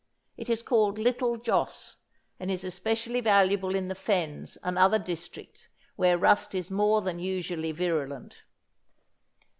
It 0.35 0.49
is 0.49 0.63
called 0.63 0.97
Little 0.97 1.37
Joss 1.37 1.97
and 2.39 2.49
is 2.49 2.63
especially 2.63 3.21
valuable 3.21 3.75
in 3.75 3.87
the 3.87 3.93
Fens 3.93 4.57
and 4.63 4.75
other 4.75 4.97
districts 4.97 5.67
where 5.95 6.17
rust 6.17 6.55
is 6.55 6.71
more 6.71 7.03
than 7.03 7.19
usually 7.19 7.71
virulent. 7.71 8.41